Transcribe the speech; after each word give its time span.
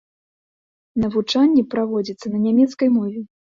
Навучанне 1.03 1.65
праводзіцца 1.75 2.27
на 2.35 2.43
нямецкай 2.49 2.93
мове. 2.99 3.19